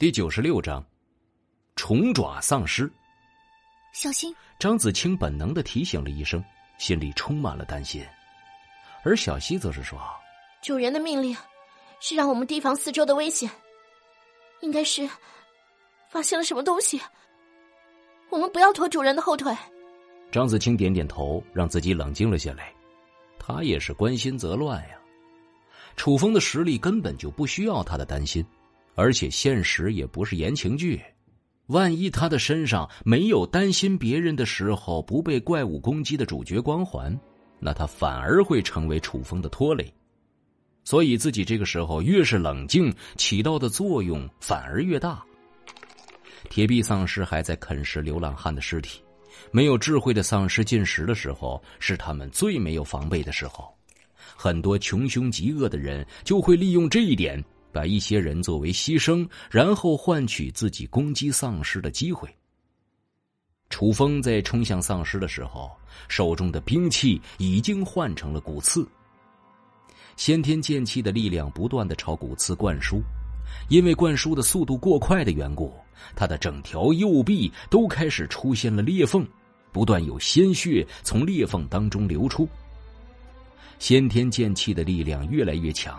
[0.00, 0.82] 第九十六章，
[1.76, 2.90] 虫爪丧尸。
[3.92, 4.34] 小心！
[4.58, 6.42] 张子清本能的提醒了一声，
[6.78, 8.02] 心里充满了担心。
[9.04, 10.00] 而小溪则是说
[10.64, 11.36] ：“主人的命令
[12.00, 13.50] 是让我们提防四周的危险，
[14.62, 15.06] 应该是
[16.08, 16.98] 发现了什么东西。
[18.30, 19.54] 我们不要拖主人的后腿。”
[20.32, 22.72] 张子清点点头，让自己冷静了下来。
[23.38, 24.98] 他也是关心则乱呀。
[25.94, 28.42] 楚风的实力根本就不需要他的担心。
[28.94, 31.00] 而且现实也不是言情剧，
[31.66, 37.18] 万一他的身上没有担心别人的时候不被怪物攻击的主角光环，
[37.58, 39.92] 那他反而会成为楚风的拖累。
[40.82, 45.22] 所以自己这个时候越是冷静，起到的作用反而越大。
[46.48, 49.00] 铁臂丧尸还在啃食流浪汉的尸体，
[49.52, 53.72] 没有智慧的丧尸进食的时候，是他们最没有防备的时候。
[54.36, 57.42] 很多穷凶极恶的人就会利用这一点。
[57.72, 62.28] 把一些人作为牺牲，然后换取自己攻击丧尸的机会。
[63.68, 65.70] 楚风在冲向丧尸的时候，
[66.08, 68.86] 手中的兵器已经换成了骨刺。
[70.16, 73.00] 先天剑气的力量不断的朝骨刺灌输，
[73.68, 75.72] 因为灌输的速度过快的缘故，
[76.16, 79.26] 他的整条右臂都开始出现了裂缝，
[79.72, 82.48] 不断有鲜血从裂缝当中流出。
[83.78, 85.98] 先天剑气的力量越来越强。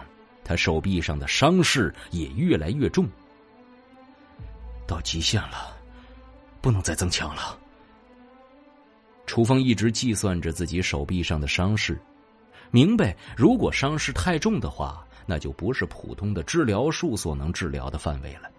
[0.52, 3.08] 他手臂上的伤势也越来越重，
[4.86, 5.78] 到极限了，
[6.60, 7.58] 不能再增强了。
[9.26, 11.98] 楚风一直计算着自己手臂上的伤势，
[12.70, 18.52] 明白如果伤势太重的话，那就不是普通的治疗术所能治疗的范围了。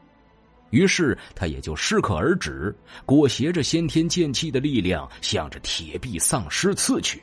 [0.71, 7.23] 于是他也就适可而止，裹挟着先天剑气的力量，向着铁臂丧尸刺去。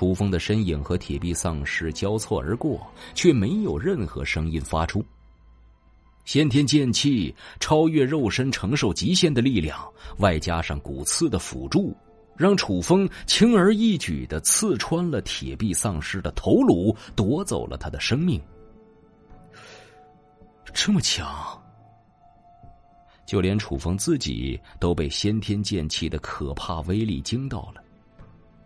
[0.00, 5.04] 楚风的身影和铁臂丧尸交错而过，却没有任何声音发出。
[6.24, 9.78] 先天剑气超越肉身承受极限的力量，
[10.16, 11.94] 外加上骨刺的辅助，
[12.34, 18.40] 让楚风轻而易举的刺穿了铁臂丧尸的头颅，夺走了他的生命。
[20.72, 21.62] 这么强，
[23.26, 27.84] 就连楚风自己都被先天剑气的可怕威力惊到了。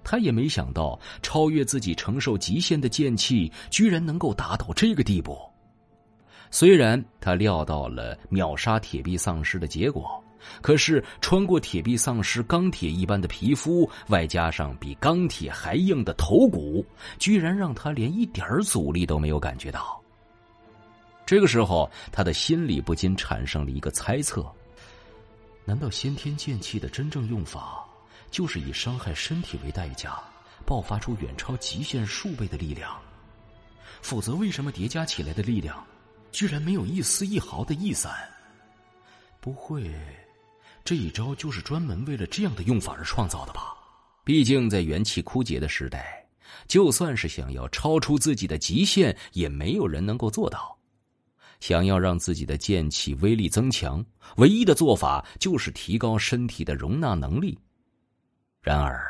[0.04, 5.36] 他也没想到，超越自己承受极限的剑气，居然能够达到这个地步。
[6.50, 10.22] 虽然他料到了秒杀铁臂丧尸的结果，
[10.60, 16.84] 可是穿过铁臂丧尸钢铁一般的皮肤，外加上比钢铁还硬的头骨，
[17.18, 20.00] 居然让他连一点阻力都没有感觉到。
[21.26, 24.46] 这个时候，他的心里不禁产生了一个猜测：
[25.64, 27.84] 难道先天剑气的真正用法？
[28.34, 30.20] 就是以伤害身体为代价，
[30.66, 33.00] 爆发出远超极限数倍的力量。
[34.02, 35.86] 否则，为什么叠加起来的力量，
[36.32, 38.12] 居然没有一丝一毫的逸散？
[39.40, 39.88] 不会，
[40.84, 43.72] 这一招就是专门为了这样的用法而创造的吧？
[44.24, 46.26] 毕竟在元气枯竭的时代，
[46.66, 50.76] 就算是想要超出自己的极限，也没有人能够做到。
[51.60, 54.04] 想要让自己的剑气威力增强，
[54.38, 57.56] 唯一的做法就是提高身体的容纳能力。
[58.64, 59.04] 然而，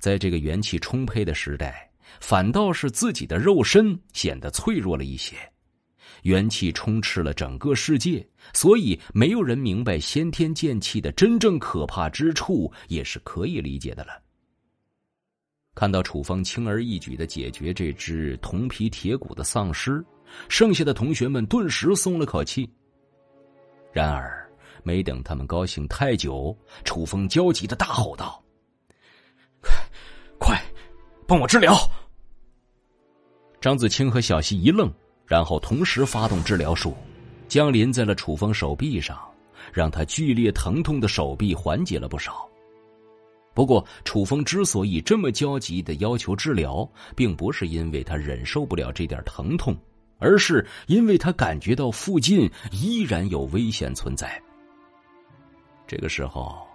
[0.00, 1.88] 在这个元气充沛的时代，
[2.20, 5.36] 反倒是自己的肉身显得脆弱了一些。
[6.22, 14.20] 元气充斥了整个世界，所以没有人明白先天剑气的真正可怕之处，也是可以理解的了。
[15.76, 20.04] 看到楚风轻而易举的解决这只铜皮铁骨的丧尸，
[20.48, 22.68] 剩下的同学们顿时松了口气。
[23.92, 24.50] 然而，
[24.82, 28.42] 没等他们高兴太久，楚风焦急的大吼道。
[31.28, 31.76] 帮我治疗！
[33.60, 34.90] 张子清和小溪一愣，
[35.26, 36.96] 然后同时发动治疗术，
[37.48, 39.18] 降临在了楚风手臂上，
[39.70, 42.48] 让他剧烈疼痛的手臂缓解了不少。
[43.52, 49.76] 不过，楚风之所以这么焦急的要求治疗，并不是因为他忍受不了这点疼痛，
[50.16, 54.42] 而是因为他感觉到附近依然有危险存在。
[55.86, 56.66] 这个时候，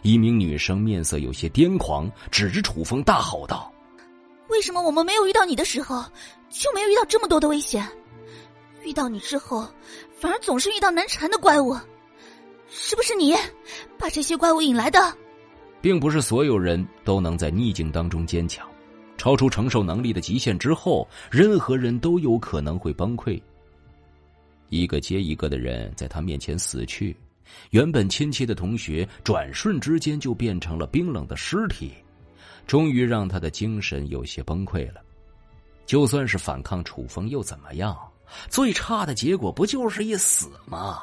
[0.00, 3.70] 一名女生面色有些癫狂，指着楚风大吼道。
[4.60, 6.04] 为什么我们没有遇到你的时候，
[6.50, 7.82] 就没有遇到这么多的危险？
[8.82, 9.66] 遇到你之后，
[10.14, 11.74] 反而总是遇到难缠的怪物，
[12.68, 13.34] 是不是你
[13.98, 15.16] 把这些怪物引来的？
[15.80, 18.68] 并不是所有人都能在逆境当中坚强，
[19.16, 23.40] 超出承受能力的极限之后，任何人都有可能会崩溃。
[24.68, 27.16] 一个接一个的人在他面前死去，
[27.70, 31.94] 原本亲切的同学，转瞬之间就变成了冰冷的尸体。
[32.66, 35.00] 终于让他的精神有些崩溃了，
[35.86, 37.96] 就算是反抗楚风又怎么样？
[38.48, 41.02] 最差的结果不就是一死吗？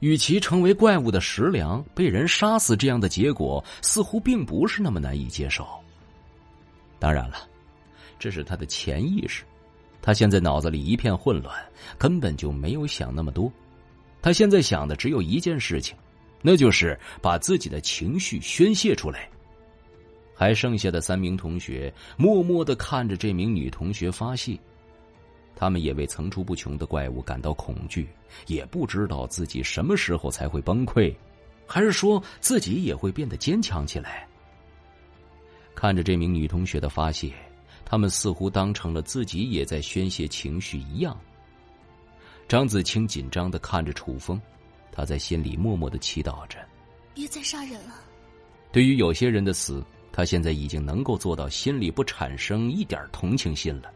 [0.00, 5.66] 与其成为怪物的食粮，被人杀死，这样的结果似乎并不是那么难以接受。
[6.98, 7.48] 当然了，
[8.18, 9.44] 这是他的潜意识，
[10.02, 11.54] 他现在脑子里一片混乱，
[11.96, 13.50] 根本就没有想那么多。
[14.20, 15.96] 他现在想的只有一件事情，
[16.42, 19.30] 那就是把自己的情绪宣泄出来。
[20.36, 24.56] 还剩下的三名同学默默的看着这名女同学发泄。
[25.56, 28.06] 他们也为层出不穷的怪物感到恐惧，
[28.46, 31.14] 也不知道自己什么时候才会崩溃，
[31.66, 34.28] 还是说自己也会变得坚强起来。
[35.74, 37.32] 看着这名女同学的发泄，
[37.86, 41.18] 他们似乎当成了自己也在宣泄情绪一样。
[42.46, 44.38] 张子清紧张的看着楚风，
[44.92, 46.58] 他在心里默默的祈祷着：
[47.14, 47.94] 别再杀人了。
[48.70, 49.82] 对于有些人的死，
[50.16, 53.92] 他现在已经能够做到心里不产生一点同情心了。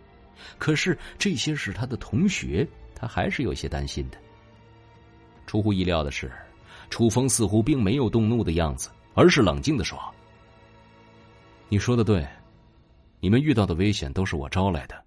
[0.58, 4.18] 可是这些是他的同学，他还是有些担心的。
[5.46, 6.30] 出乎意料的是，
[6.90, 9.98] 楚风似乎并没有动怒的样子，而是冷静的说
[11.70, 12.28] ：“你说的对，
[13.20, 15.02] 你们遇到的危险都是我招来的。”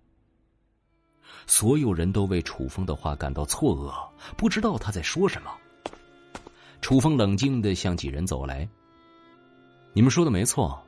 [1.46, 5.52] 所有人都为楚风的话感到错愕，不知道他在说什么。
[6.82, 8.68] 楚风冷静的向几人走来
[9.94, 10.84] ：“你们说的没错，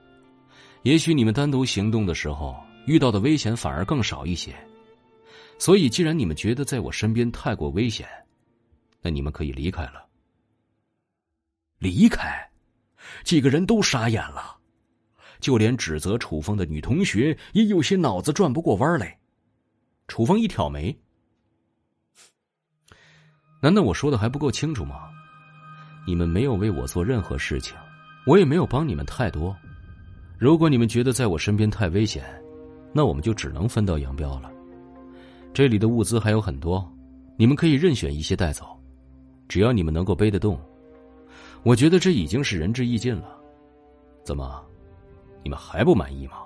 [0.86, 2.56] 也许你们单独行动的时候。”
[2.86, 4.56] 遇到的危险反而更少一些，
[5.58, 8.08] 所以既然你们觉得在我身边太过危险，
[9.02, 10.06] 那你们可以离开了。
[11.80, 12.48] 离开，
[13.24, 14.56] 几个人都傻眼了，
[15.40, 19.20] 就连指责楚风的女同学也有些脑子转不过弯来。
[20.08, 20.96] 楚风一挑眉
[23.64, 25.10] ：“难道我说的还不够清楚吗？
[26.06, 27.76] 你们没有为我做任何事情，
[28.28, 29.58] 我也没有帮你们太多。
[30.38, 32.24] 如果你们觉得在我身边太危险，”
[32.94, 34.50] 那我们就只能分道扬镳了。
[35.54, 36.90] 这里的物资还有很多，
[37.38, 38.66] 你们可以任选一些带走，
[39.50, 40.58] 只要你们能够背得动。
[41.64, 43.38] 我觉得这已经是仁至义尽了。
[44.24, 44.64] 怎么，
[45.44, 46.38] 你们还不满意吗？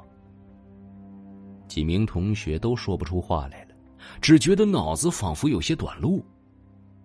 [1.68, 3.76] 几名同学都说不出话来了，
[4.20, 6.26] 只觉得脑子仿佛有些短路。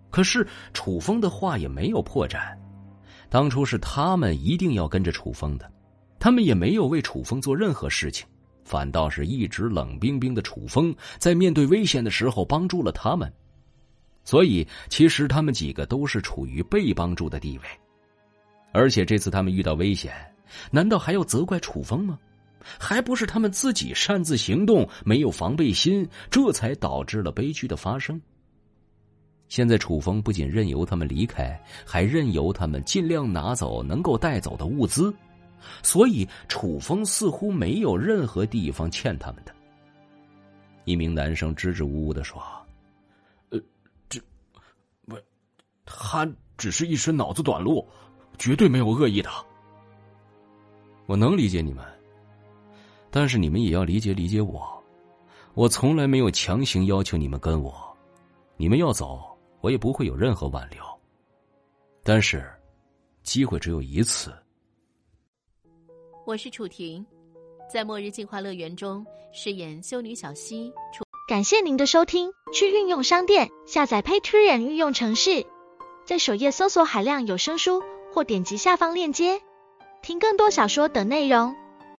[0.09, 2.57] 可是楚风的话也没有破绽，
[3.29, 5.71] 当初是他们一定要跟着楚风的，
[6.25, 8.25] 他们也没有为楚风做任何事情。
[8.63, 13.31] 反倒是一直冷冰冰的楚风，在面对危险的时候帮助了他们，
[14.23, 17.63] 所以其实他们几个都是处于被帮助的地位。
[18.71, 20.15] 而且这次他们遇到危险，
[20.71, 22.17] 难道还要责怪楚风吗？
[22.79, 28.19] 还不是他们自己擅自行动，没有防备心，这才导致了悲剧的发生。
[29.47, 31.55] 现在楚风不仅任由他们离开，
[31.85, 35.13] 还任由他们尽量拿走能够带走的物资。
[35.81, 39.53] 所以，楚风似乎没有任何地方欠他们的。
[40.83, 42.41] 一名男生支支吾吾的说
[43.49, 43.59] ：“呃，
[44.07, 44.21] 这，
[45.07, 45.17] 不，
[45.85, 47.87] 他只是一时脑子短路，
[48.37, 49.29] 绝对没有恶意的。
[51.07, 51.83] 我能理解你们，
[53.09, 54.71] 但是你们也要理解理解我。
[55.55, 57.73] 我从来没有强行要求你们跟我，
[58.57, 60.79] 你们要走，我也不会有任何挽留。
[62.03, 62.47] 但是，
[63.23, 64.31] 机会只有一次。”
[66.27, 67.05] 我是楚婷，
[67.71, 70.73] 在《末日进化乐园》中饰演修女小希。
[71.27, 75.45] 感谢您的收听，去运用商店下载 Patreon 运用城市，
[76.03, 79.39] 在首页搜索海量有声书，或点击下方链接
[80.01, 81.55] 听更多小说等内容。